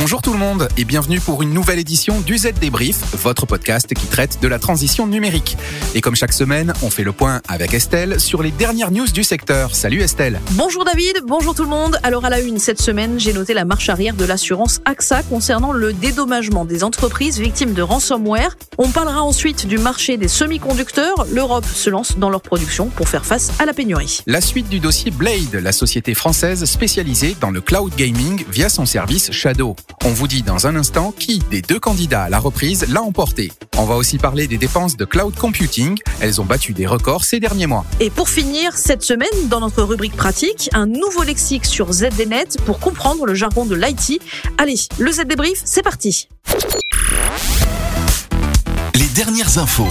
Bonjour 0.00 0.22
tout 0.22 0.32
le 0.32 0.38
monde 0.38 0.68
et 0.76 0.84
bienvenue 0.84 1.18
pour 1.18 1.42
une 1.42 1.52
nouvelle 1.52 1.80
édition 1.80 2.20
du 2.20 2.38
Z 2.38 2.52
Débrief, 2.60 3.16
votre 3.16 3.46
podcast 3.46 3.92
qui 3.92 4.06
traite 4.06 4.38
de 4.40 4.46
la 4.46 4.60
transition 4.60 5.08
numérique. 5.08 5.56
Et 5.96 6.00
comme 6.00 6.14
chaque 6.14 6.32
semaine, 6.32 6.72
on 6.82 6.88
fait 6.88 7.02
le 7.02 7.10
point 7.10 7.42
avec 7.48 7.74
Estelle 7.74 8.20
sur 8.20 8.40
les 8.40 8.52
dernières 8.52 8.92
news 8.92 9.08
du 9.08 9.24
secteur. 9.24 9.74
Salut 9.74 10.00
Estelle. 10.00 10.40
Bonjour 10.52 10.84
David, 10.84 11.24
bonjour 11.26 11.52
tout 11.52 11.64
le 11.64 11.68
monde. 11.68 11.98
Alors 12.04 12.24
à 12.24 12.30
la 12.30 12.38
une 12.38 12.60
cette 12.60 12.80
semaine, 12.80 13.18
j'ai 13.18 13.32
noté 13.32 13.54
la 13.54 13.64
marche 13.64 13.88
arrière 13.88 14.14
de 14.14 14.24
l'assurance 14.24 14.78
AXA 14.84 15.24
concernant 15.24 15.72
le 15.72 15.92
dédommagement 15.92 16.64
des 16.64 16.84
entreprises 16.84 17.40
victimes 17.40 17.74
de 17.74 17.82
ransomware. 17.82 18.56
On 18.78 18.90
parlera 18.90 19.24
ensuite 19.24 19.66
du 19.66 19.78
marché 19.78 20.16
des 20.16 20.28
semi-conducteurs. 20.28 21.26
L'Europe 21.32 21.66
se 21.66 21.90
lance 21.90 22.18
dans 22.18 22.30
leur 22.30 22.42
production 22.42 22.86
pour 22.86 23.08
faire 23.08 23.26
face 23.26 23.50
à 23.58 23.66
la 23.66 23.74
pénurie. 23.74 24.20
La 24.26 24.40
suite 24.40 24.68
du 24.68 24.78
dossier 24.78 25.10
Blade, 25.10 25.56
la 25.60 25.72
société 25.72 26.14
française 26.14 26.64
spécialisée 26.66 27.36
dans 27.40 27.50
le 27.50 27.60
cloud 27.60 27.92
gaming 27.96 28.44
via 28.48 28.68
son 28.68 28.86
service 28.86 29.32
Shadow. 29.32 29.74
On 30.04 30.10
vous 30.10 30.28
dit 30.28 30.42
dans 30.42 30.66
un 30.66 30.76
instant 30.76 31.12
qui 31.12 31.38
des 31.50 31.62
deux 31.62 31.78
candidats 31.78 32.24
à 32.24 32.28
la 32.28 32.38
reprise 32.38 32.86
l'a 32.88 33.02
emporté. 33.02 33.52
On 33.76 33.84
va 33.84 33.96
aussi 33.96 34.18
parler 34.18 34.46
des 34.46 34.58
dépenses 34.58 34.96
de 34.96 35.04
cloud 35.04 35.34
computing. 35.34 35.98
Elles 36.20 36.40
ont 36.40 36.44
battu 36.44 36.72
des 36.72 36.86
records 36.86 37.24
ces 37.24 37.40
derniers 37.40 37.66
mois. 37.66 37.84
Et 38.00 38.10
pour 38.10 38.28
finir, 38.28 38.76
cette 38.76 39.02
semaine, 39.02 39.28
dans 39.48 39.60
notre 39.60 39.82
rubrique 39.82 40.16
pratique, 40.16 40.70
un 40.72 40.86
nouveau 40.86 41.22
lexique 41.22 41.64
sur 41.64 41.92
ZDNet 41.92 42.58
pour 42.64 42.78
comprendre 42.80 43.26
le 43.26 43.34
jargon 43.34 43.66
de 43.66 43.74
l'IT. 43.74 44.20
Allez, 44.58 44.76
le 44.98 45.12
Z 45.12 45.24
débrief, 45.26 45.60
c'est 45.64 45.82
parti. 45.82 46.28
Les 48.94 49.08
dernières 49.14 49.58
infos. 49.58 49.86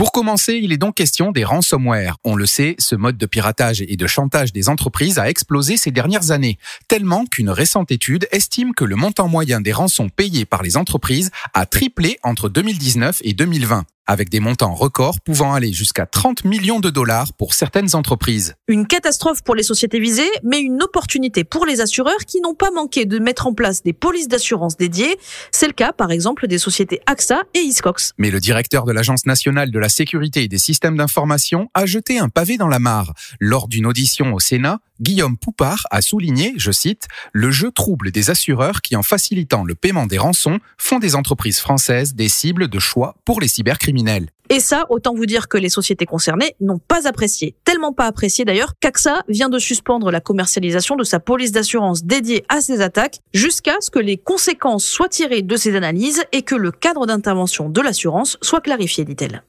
Pour 0.00 0.12
commencer, 0.12 0.54
il 0.54 0.72
est 0.72 0.78
donc 0.78 0.94
question 0.94 1.30
des 1.30 1.44
ransomware. 1.44 2.16
On 2.24 2.34
le 2.34 2.46
sait, 2.46 2.74
ce 2.78 2.94
mode 2.94 3.18
de 3.18 3.26
piratage 3.26 3.82
et 3.82 3.96
de 3.98 4.06
chantage 4.06 4.50
des 4.50 4.70
entreprises 4.70 5.18
a 5.18 5.28
explosé 5.28 5.76
ces 5.76 5.90
dernières 5.90 6.30
années, 6.30 6.56
tellement 6.88 7.26
qu'une 7.26 7.50
récente 7.50 7.90
étude 7.90 8.26
estime 8.32 8.72
que 8.72 8.86
le 8.86 8.96
montant 8.96 9.28
moyen 9.28 9.60
des 9.60 9.72
rançons 9.72 10.08
payées 10.08 10.46
par 10.46 10.62
les 10.62 10.78
entreprises 10.78 11.30
a 11.52 11.66
triplé 11.66 12.18
entre 12.22 12.48
2019 12.48 13.18
et 13.24 13.34
2020 13.34 13.84
avec 14.10 14.28
des 14.28 14.40
montants 14.40 14.74
records 14.74 15.20
pouvant 15.20 15.54
aller 15.54 15.72
jusqu'à 15.72 16.04
30 16.04 16.44
millions 16.44 16.80
de 16.80 16.90
dollars 16.90 17.32
pour 17.32 17.54
certaines 17.54 17.94
entreprises. 17.94 18.56
Une 18.66 18.88
catastrophe 18.88 19.42
pour 19.44 19.54
les 19.54 19.62
sociétés 19.62 20.00
visées, 20.00 20.30
mais 20.42 20.58
une 20.58 20.82
opportunité 20.82 21.44
pour 21.44 21.64
les 21.64 21.80
assureurs 21.80 22.24
qui 22.26 22.40
n'ont 22.40 22.56
pas 22.56 22.72
manqué 22.72 23.04
de 23.04 23.20
mettre 23.20 23.46
en 23.46 23.54
place 23.54 23.84
des 23.84 23.92
polices 23.92 24.26
d'assurance 24.26 24.76
dédiées. 24.76 25.16
C'est 25.52 25.68
le 25.68 25.72
cas, 25.74 25.92
par 25.92 26.10
exemple, 26.10 26.48
des 26.48 26.58
sociétés 26.58 27.00
AXA 27.06 27.42
et 27.54 27.60
Iscox. 27.60 28.12
Mais 28.18 28.32
le 28.32 28.40
directeur 28.40 28.84
de 28.84 28.90
l'Agence 28.90 29.26
nationale 29.26 29.70
de 29.70 29.78
la 29.78 29.88
sécurité 29.88 30.42
et 30.42 30.48
des 30.48 30.58
systèmes 30.58 30.96
d'information 30.96 31.68
a 31.74 31.86
jeté 31.86 32.18
un 32.18 32.28
pavé 32.28 32.56
dans 32.56 32.66
la 32.66 32.80
mare. 32.80 33.14
Lors 33.38 33.68
d'une 33.68 33.86
audition 33.86 34.34
au 34.34 34.40
Sénat, 34.40 34.80
Guillaume 35.00 35.38
Poupard 35.38 35.86
a 35.90 36.02
souligné, 36.02 36.52
je 36.58 36.70
cite, 36.70 37.08
le 37.32 37.50
jeu 37.50 37.70
trouble 37.70 38.10
des 38.10 38.28
assureurs 38.28 38.82
qui, 38.82 38.96
en 38.96 39.02
facilitant 39.02 39.64
le 39.64 39.74
paiement 39.74 40.06
des 40.06 40.18
rançons, 40.18 40.58
font 40.76 40.98
des 40.98 41.16
entreprises 41.16 41.58
françaises 41.58 42.14
des 42.14 42.28
cibles 42.28 42.68
de 42.68 42.78
choix 42.78 43.16
pour 43.24 43.40
les 43.40 43.48
cybercriminels. 43.48 44.28
Et 44.50 44.60
ça, 44.60 44.84
autant 44.90 45.14
vous 45.14 45.26
dire 45.26 45.48
que 45.48 45.56
les 45.56 45.70
sociétés 45.70 46.04
concernées 46.04 46.54
n'ont 46.60 46.80
pas 46.80 47.06
apprécié. 47.08 47.54
Tellement 47.64 47.92
pas 47.92 48.06
apprécié 48.06 48.44
d'ailleurs 48.44 48.74
qu'AXA 48.78 49.22
vient 49.28 49.48
de 49.48 49.58
suspendre 49.58 50.10
la 50.10 50.20
commercialisation 50.20 50.96
de 50.96 51.04
sa 51.04 51.20
police 51.20 51.52
d'assurance 51.52 52.04
dédiée 52.04 52.44
à 52.48 52.60
ces 52.60 52.82
attaques 52.82 53.20
jusqu'à 53.32 53.76
ce 53.80 53.90
que 53.90 54.00
les 54.00 54.18
conséquences 54.18 54.84
soient 54.84 55.08
tirées 55.08 55.42
de 55.42 55.56
ces 55.56 55.76
analyses 55.76 56.24
et 56.32 56.42
que 56.42 56.56
le 56.56 56.72
cadre 56.72 57.06
d'intervention 57.06 57.70
de 57.70 57.80
l'assurance 57.80 58.36
soit 58.42 58.60
clarifié, 58.60 59.04
dit-elle. 59.04 59.44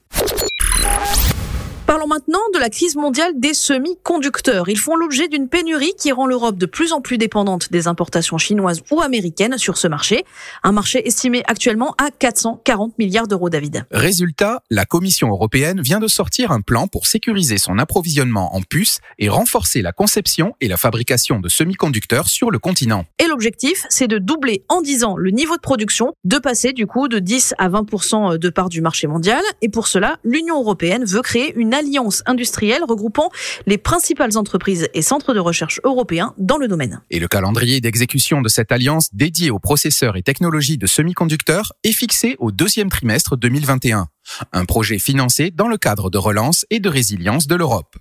Parlons 2.02 2.16
maintenant 2.16 2.40
de 2.52 2.58
la 2.58 2.68
crise 2.68 2.96
mondiale 2.96 3.32
des 3.36 3.54
semi-conducteurs. 3.54 4.68
Ils 4.68 4.78
font 4.78 4.96
l'objet 4.96 5.28
d'une 5.28 5.48
pénurie 5.48 5.92
qui 5.96 6.10
rend 6.10 6.26
l'Europe 6.26 6.56
de 6.56 6.66
plus 6.66 6.92
en 6.92 7.00
plus 7.00 7.16
dépendante 7.16 7.70
des 7.70 7.86
importations 7.86 8.38
chinoises 8.38 8.80
ou 8.90 9.00
américaines 9.00 9.56
sur 9.56 9.76
ce 9.76 9.86
marché. 9.86 10.24
Un 10.64 10.72
marché 10.72 11.06
estimé 11.06 11.44
actuellement 11.46 11.94
à 11.98 12.10
440 12.10 12.98
milliards 12.98 13.28
d'euros, 13.28 13.50
David. 13.50 13.86
Résultat, 13.92 14.64
la 14.68 14.84
Commission 14.84 15.28
européenne 15.28 15.80
vient 15.80 16.00
de 16.00 16.08
sortir 16.08 16.50
un 16.50 16.60
plan 16.60 16.88
pour 16.88 17.06
sécuriser 17.06 17.56
son 17.56 17.78
approvisionnement 17.78 18.56
en 18.56 18.62
puces 18.62 18.98
et 19.20 19.28
renforcer 19.28 19.80
la 19.80 19.92
conception 19.92 20.54
et 20.60 20.66
la 20.66 20.78
fabrication 20.78 21.38
de 21.38 21.48
semi-conducteurs 21.48 22.26
sur 22.26 22.50
le 22.50 22.58
continent. 22.58 23.04
Et 23.20 23.28
l'objectif, 23.28 23.86
c'est 23.90 24.08
de 24.08 24.18
doubler 24.18 24.64
en 24.68 24.80
10 24.80 25.04
ans 25.04 25.16
le 25.16 25.30
niveau 25.30 25.54
de 25.54 25.60
production, 25.60 26.14
de 26.24 26.38
passer 26.38 26.72
du 26.72 26.88
coup 26.88 27.06
de 27.06 27.20
10 27.20 27.54
à 27.58 27.68
20% 27.68 28.38
de 28.38 28.48
part 28.48 28.70
du 28.70 28.80
marché 28.80 29.06
mondial. 29.06 29.42
Et 29.60 29.68
pour 29.68 29.86
cela, 29.86 30.18
l'Union 30.24 30.58
européenne 30.58 31.04
veut 31.04 31.22
créer 31.22 31.54
une 31.54 31.72
alliance 31.72 31.91
industrielle 32.26 32.82
regroupant 32.88 33.30
les 33.66 33.78
principales 33.78 34.36
entreprises 34.36 34.88
et 34.94 35.02
centres 35.02 35.34
de 35.34 35.40
recherche 35.40 35.80
européens 35.84 36.34
dans 36.38 36.56
le 36.56 36.68
domaine. 36.68 37.02
Et 37.10 37.18
le 37.18 37.28
calendrier 37.28 37.80
d'exécution 37.80 38.40
de 38.40 38.48
cette 38.48 38.72
alliance 38.72 39.08
dédiée 39.12 39.50
aux 39.50 39.58
processeurs 39.58 40.16
et 40.16 40.22
technologies 40.22 40.78
de 40.78 40.86
semi-conducteurs 40.86 41.72
est 41.84 41.92
fixé 41.92 42.36
au 42.38 42.50
deuxième 42.50 42.90
trimestre 42.90 43.36
2021. 43.36 44.08
Un 44.52 44.64
projet 44.64 44.98
financé 44.98 45.50
dans 45.50 45.68
le 45.68 45.76
cadre 45.76 46.10
de 46.10 46.18
relance 46.18 46.66
et 46.70 46.80
de 46.80 46.88
résilience 46.88 47.46
de 47.46 47.54
l'Europe. 47.54 47.96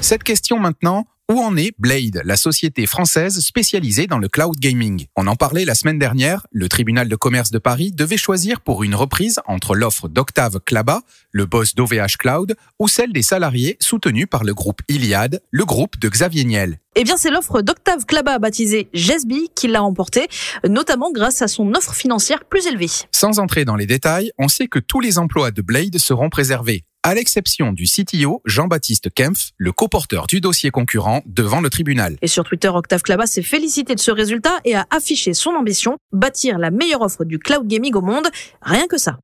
Cette 0.00 0.22
question 0.22 0.58
maintenant, 0.58 1.06
où 1.32 1.40
en 1.40 1.56
est 1.56 1.72
Blade, 1.78 2.22
la 2.24 2.36
société 2.36 2.86
française 2.86 3.40
spécialisée 3.40 4.06
dans 4.06 4.18
le 4.18 4.28
cloud 4.28 4.56
gaming? 4.58 5.06
On 5.16 5.26
en 5.26 5.34
parlait 5.34 5.64
la 5.64 5.74
semaine 5.74 5.98
dernière, 5.98 6.46
le 6.52 6.68
tribunal 6.68 7.08
de 7.08 7.16
commerce 7.16 7.50
de 7.50 7.58
Paris 7.58 7.90
devait 7.90 8.16
choisir 8.16 8.60
pour 8.60 8.84
une 8.84 8.94
reprise 8.94 9.40
entre 9.46 9.74
l'offre 9.74 10.08
d'Octave 10.08 10.60
Klaba, 10.60 11.02
le 11.32 11.44
boss 11.44 11.74
d'OVH 11.74 12.16
Cloud, 12.18 12.54
ou 12.78 12.86
celle 12.86 13.12
des 13.12 13.22
salariés 13.22 13.76
soutenus 13.80 14.28
par 14.30 14.44
le 14.44 14.54
groupe 14.54 14.82
Iliad, 14.88 15.42
le 15.50 15.64
groupe 15.64 15.98
de 15.98 16.08
Xavier 16.08 16.44
Niel. 16.44 16.78
Eh 16.94 17.02
bien, 17.02 17.16
c'est 17.16 17.30
l'offre 17.30 17.60
d'Octave 17.60 18.06
Klaba 18.06 18.38
baptisée 18.38 18.88
Jesby 18.94 19.50
qui 19.54 19.66
l'a 19.66 19.80
remporté, 19.80 20.28
notamment 20.66 21.10
grâce 21.10 21.42
à 21.42 21.48
son 21.48 21.74
offre 21.74 21.94
financière 21.94 22.44
plus 22.44 22.66
élevée. 22.66 22.90
Sans 23.10 23.40
entrer 23.40 23.64
dans 23.64 23.76
les 23.76 23.86
détails, 23.86 24.30
on 24.38 24.48
sait 24.48 24.68
que 24.68 24.78
tous 24.78 25.00
les 25.00 25.18
emplois 25.18 25.50
de 25.50 25.60
Blade 25.60 25.98
seront 25.98 26.30
préservés 26.30 26.84
à 27.06 27.14
l'exception 27.14 27.72
du 27.72 27.84
CTO 27.84 28.42
Jean-Baptiste 28.46 29.10
Kempf, 29.14 29.52
le 29.58 29.70
coporteur 29.70 30.26
du 30.26 30.40
dossier 30.40 30.72
concurrent 30.72 31.22
devant 31.24 31.60
le 31.60 31.70
tribunal. 31.70 32.16
Et 32.20 32.26
sur 32.26 32.42
Twitter, 32.42 32.66
Octave 32.66 33.02
Klaba 33.02 33.28
s'est 33.28 33.44
félicité 33.44 33.94
de 33.94 34.00
ce 34.00 34.10
résultat 34.10 34.56
et 34.64 34.74
a 34.74 34.88
affiché 34.90 35.32
son 35.32 35.50
ambition, 35.50 35.98
bâtir 36.10 36.58
la 36.58 36.72
meilleure 36.72 37.02
offre 37.02 37.24
du 37.24 37.38
cloud 37.38 37.68
gaming 37.68 37.94
au 37.94 38.00
monde, 38.00 38.26
rien 38.60 38.88
que 38.88 38.98
ça. 38.98 39.20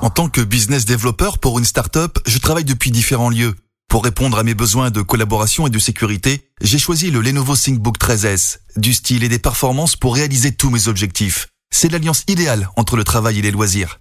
En 0.00 0.10
tant 0.10 0.28
que 0.28 0.42
business 0.42 0.84
développeur 0.84 1.40
pour 1.40 1.58
une 1.58 1.64
startup, 1.64 2.20
je 2.24 2.38
travaille 2.38 2.64
depuis 2.64 2.92
différents 2.92 3.30
lieux. 3.30 3.56
Pour 3.88 4.04
répondre 4.04 4.38
à 4.38 4.44
mes 4.44 4.54
besoins 4.54 4.92
de 4.92 5.02
collaboration 5.02 5.66
et 5.66 5.70
de 5.70 5.80
sécurité, 5.80 6.52
j'ai 6.62 6.78
choisi 6.78 7.10
le 7.10 7.20
Lenovo 7.20 7.56
ThinkBook 7.56 7.98
13S, 7.98 8.58
du 8.76 8.94
style 8.94 9.24
et 9.24 9.28
des 9.28 9.40
performances 9.40 9.96
pour 9.96 10.14
réaliser 10.14 10.52
tous 10.52 10.70
mes 10.70 10.86
objectifs. 10.86 11.48
C'est 11.72 11.90
l'alliance 11.90 12.22
idéale 12.28 12.68
entre 12.76 12.96
le 12.96 13.02
travail 13.02 13.40
et 13.40 13.42
les 13.42 13.50
loisirs. 13.50 13.98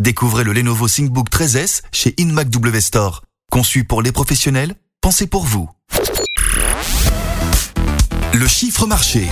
Découvrez 0.00 0.42
le 0.42 0.54
Lenovo 0.54 0.88
ThinkBook 0.88 1.28
13S 1.28 1.82
chez 1.92 2.14
InMac 2.18 2.48
Store. 2.80 3.22
Conçu 3.50 3.84
pour 3.84 4.00
les 4.00 4.10
professionnels, 4.10 4.74
pensez 5.02 5.26
pour 5.26 5.44
vous. 5.44 5.68
Le 8.32 8.46
chiffre 8.46 8.86
marché. 8.86 9.26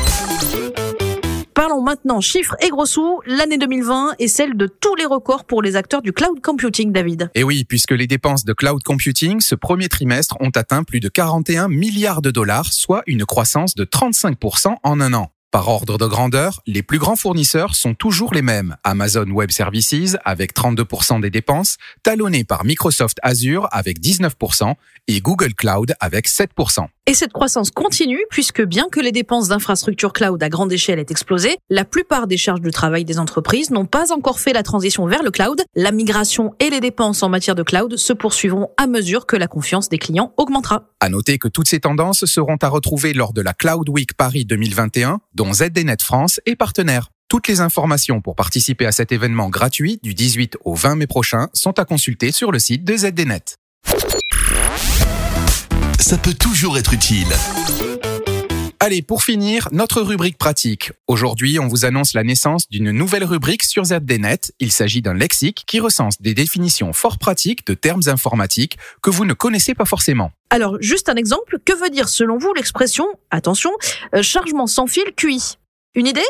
Parlons 1.54 1.82
maintenant 1.82 2.20
chiffres 2.20 2.56
et 2.60 2.68
gros 2.68 2.84
sous. 2.84 3.22
L'année 3.24 3.56
2020 3.56 4.16
est 4.18 4.28
celle 4.28 4.54
de 4.54 4.66
tous 4.66 4.94
les 4.96 5.06
records 5.06 5.46
pour 5.46 5.62
les 5.62 5.76
acteurs 5.76 6.02
du 6.02 6.12
cloud 6.12 6.42
computing, 6.42 6.92
David. 6.92 7.30
Et 7.34 7.42
oui, 7.42 7.64
puisque 7.64 7.92
les 7.92 8.06
dépenses 8.06 8.44
de 8.44 8.52
cloud 8.52 8.82
computing 8.82 9.40
ce 9.40 9.54
premier 9.54 9.88
trimestre 9.88 10.36
ont 10.40 10.50
atteint 10.54 10.84
plus 10.84 11.00
de 11.00 11.08
41 11.08 11.68
milliards 11.68 12.20
de 12.20 12.30
dollars, 12.30 12.70
soit 12.70 13.02
une 13.06 13.24
croissance 13.24 13.74
de 13.74 13.86
35% 13.86 14.74
en 14.82 15.00
un 15.00 15.14
an. 15.14 15.32
Par 15.50 15.66
ordre 15.66 15.98
de 15.98 16.06
grandeur, 16.06 16.62
les 16.68 16.84
plus 16.84 16.98
grands 16.98 17.16
fournisseurs 17.16 17.74
sont 17.74 17.94
toujours 17.94 18.32
les 18.32 18.42
mêmes. 18.42 18.76
Amazon 18.84 19.28
Web 19.28 19.50
Services 19.50 20.16
avec 20.24 20.54
32% 20.54 21.20
des 21.20 21.30
dépenses, 21.30 21.76
talonné 22.04 22.44
par 22.44 22.64
Microsoft 22.64 23.18
Azure 23.24 23.66
avec 23.72 23.98
19% 23.98 24.74
et 25.08 25.20
Google 25.20 25.54
Cloud 25.54 25.94
avec 25.98 26.28
7%. 26.28 26.86
Et 27.10 27.14
cette 27.14 27.32
croissance 27.32 27.72
continue 27.72 28.20
puisque 28.30 28.62
bien 28.62 28.86
que 28.88 29.00
les 29.00 29.10
dépenses 29.10 29.48
d'infrastructure 29.48 30.12
cloud 30.12 30.40
à 30.40 30.48
grande 30.48 30.72
échelle 30.72 31.00
aient 31.00 31.06
explosé, 31.10 31.58
la 31.68 31.84
plupart 31.84 32.28
des 32.28 32.36
charges 32.36 32.60
de 32.60 32.70
travail 32.70 33.04
des 33.04 33.18
entreprises 33.18 33.72
n'ont 33.72 33.84
pas 33.84 34.12
encore 34.12 34.38
fait 34.38 34.52
la 34.52 34.62
transition 34.62 35.06
vers 35.06 35.24
le 35.24 35.32
cloud. 35.32 35.60
La 35.74 35.90
migration 35.90 36.54
et 36.60 36.70
les 36.70 36.78
dépenses 36.78 37.24
en 37.24 37.28
matière 37.28 37.56
de 37.56 37.64
cloud 37.64 37.96
se 37.96 38.12
poursuivront 38.12 38.68
à 38.76 38.86
mesure 38.86 39.26
que 39.26 39.34
la 39.34 39.48
confiance 39.48 39.88
des 39.88 39.98
clients 39.98 40.32
augmentera. 40.36 40.84
À 41.00 41.08
noter 41.08 41.38
que 41.38 41.48
toutes 41.48 41.66
ces 41.66 41.80
tendances 41.80 42.26
seront 42.26 42.58
à 42.62 42.68
retrouver 42.68 43.12
lors 43.12 43.32
de 43.32 43.40
la 43.40 43.54
Cloud 43.54 43.88
Week 43.88 44.14
Paris 44.14 44.44
2021, 44.44 45.18
dont 45.34 45.52
ZDNet 45.52 46.04
France 46.04 46.38
est 46.46 46.54
partenaire. 46.54 47.08
Toutes 47.28 47.48
les 47.48 47.60
informations 47.60 48.20
pour 48.20 48.36
participer 48.36 48.86
à 48.86 48.92
cet 48.92 49.10
événement 49.10 49.48
gratuit 49.48 49.98
du 50.04 50.14
18 50.14 50.58
au 50.64 50.76
20 50.76 50.94
mai 50.94 51.06
prochain 51.08 51.48
sont 51.54 51.76
à 51.80 51.84
consulter 51.84 52.30
sur 52.30 52.52
le 52.52 52.60
site 52.60 52.84
de 52.84 52.96
ZDNet 52.96 53.56
ça 56.00 56.16
peut 56.16 56.34
toujours 56.34 56.78
être 56.78 56.94
utile. 56.94 57.28
Allez, 58.80 59.02
pour 59.02 59.22
finir, 59.22 59.68
notre 59.70 60.00
rubrique 60.00 60.38
pratique. 60.38 60.92
Aujourd'hui, 61.06 61.58
on 61.58 61.68
vous 61.68 61.84
annonce 61.84 62.14
la 62.14 62.24
naissance 62.24 62.66
d'une 62.70 62.90
nouvelle 62.90 63.24
rubrique 63.24 63.62
sur 63.62 63.84
ZDNet. 63.84 64.52
Il 64.58 64.72
s'agit 64.72 65.02
d'un 65.02 65.12
lexique 65.12 65.64
qui 65.66 65.78
recense 65.78 66.20
des 66.22 66.32
définitions 66.32 66.94
fort 66.94 67.18
pratiques 67.18 67.66
de 67.66 67.74
termes 67.74 68.00
informatiques 68.06 68.78
que 69.02 69.10
vous 69.10 69.26
ne 69.26 69.34
connaissez 69.34 69.74
pas 69.74 69.84
forcément. 69.84 70.32
Alors, 70.48 70.78
juste 70.80 71.10
un 71.10 71.16
exemple, 71.16 71.58
que 71.64 71.74
veut 71.74 71.90
dire 71.90 72.08
selon 72.08 72.38
vous 72.38 72.54
l'expression, 72.54 73.06
attention, 73.30 73.70
euh, 74.14 74.22
chargement 74.22 74.66
sans 74.66 74.86
fil 74.86 75.04
QI? 75.14 75.58
Une 75.94 76.06
idée? 76.06 76.24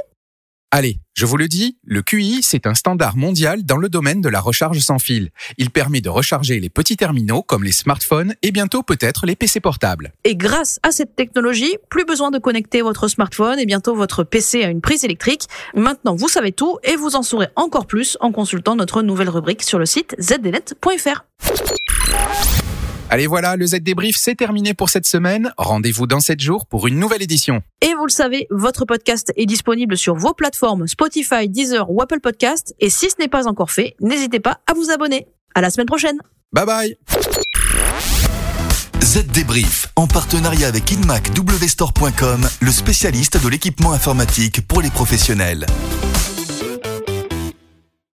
Allez, 0.73 1.01
je 1.15 1.27
vous 1.27 1.37
le 1.37 1.49
dis, 1.49 1.79
le 1.85 2.01
QI, 2.01 2.45
c'est 2.45 2.65
un 2.65 2.75
standard 2.75 3.17
mondial 3.17 3.65
dans 3.65 3.77
le 3.77 3.89
domaine 3.89 4.21
de 4.21 4.29
la 4.29 4.41
recharge 4.41 4.79
sans 4.79 5.01
fil. 5.01 5.31
Il 5.59 5.71
permet 5.71 6.01
de 6.01 6.09
recharger 6.09 6.61
les 6.61 6.71
petits 6.71 6.97
terminaux 6.97 7.43
comme 7.43 7.65
les 7.65 7.73
smartphones 7.73 8.35
et 8.43 8.53
bientôt 8.53 8.85
peut-être 8.85 9.27
les 9.27 9.35
PC 9.35 9.59
portables. 9.59 10.13
Et 10.23 10.37
grâce 10.37 10.79
à 10.85 10.93
cette 10.93 11.17
technologie, 11.17 11.77
plus 11.89 12.05
besoin 12.05 12.31
de 12.31 12.39
connecter 12.39 12.83
votre 12.83 13.09
smartphone 13.09 13.59
et 13.59 13.67
bientôt 13.67 13.97
votre 13.97 14.23
PC 14.23 14.63
à 14.63 14.69
une 14.69 14.81
prise 14.81 15.03
électrique. 15.03 15.49
Maintenant, 15.75 16.15
vous 16.15 16.29
savez 16.29 16.53
tout 16.53 16.79
et 16.85 16.95
vous 16.95 17.17
en 17.17 17.23
saurez 17.23 17.49
encore 17.57 17.87
plus 17.87 18.17
en 18.21 18.31
consultant 18.31 18.77
notre 18.77 19.03
nouvelle 19.03 19.29
rubrique 19.29 19.65
sur 19.65 19.81
le 19.81 19.87
site 19.87 20.15
zdnet.fr. 20.21 21.25
Allez 23.13 23.27
voilà, 23.27 23.57
le 23.57 23.67
Z 23.67 23.81
débrief, 23.81 24.15
c'est 24.17 24.37
terminé 24.37 24.73
pour 24.73 24.89
cette 24.89 25.05
semaine. 25.05 25.53
Rendez-vous 25.59 26.07
dans 26.07 26.21
7 26.21 26.39
jours 26.39 26.65
pour 26.67 26.87
une 26.87 26.97
nouvelle 26.97 27.23
édition. 27.23 27.61
Et 27.83 27.93
vous 27.95 28.07
le 28.07 28.13
savez, 28.13 28.47
votre 28.51 28.85
podcast 28.85 29.33
est 29.35 29.47
disponible 29.47 29.97
sur 29.97 30.15
vos 30.15 30.33
plateformes 30.33 30.87
Spotify, 30.87 31.49
Deezer 31.49 31.91
ou 31.91 32.01
Apple 32.03 32.21
Podcast. 32.21 32.73
Et 32.79 32.89
si 32.89 33.11
ce 33.11 33.17
n'est 33.19 33.27
pas 33.27 33.49
encore 33.49 33.73
fait, 33.73 33.97
n'hésitez 34.01 34.39
pas 34.39 34.61
à 34.69 34.75
vous 34.75 34.93
abonner. 34.93 35.27
À 35.57 35.61
la 35.61 35.71
semaine 35.71 35.89
prochaine. 35.89 36.19
Bye 36.53 36.67
bye. 36.67 36.97
Z 39.03 39.27
Débrief, 39.27 39.89
en 39.97 40.07
partenariat 40.07 40.69
avec 40.69 40.93
InmacWstore.com, 40.93 42.49
le 42.61 42.71
spécialiste 42.71 43.43
de 43.43 43.49
l'équipement 43.49 43.93
informatique 43.93 44.65
pour 44.69 44.83
les 44.83 44.91
professionnels. 44.91 45.67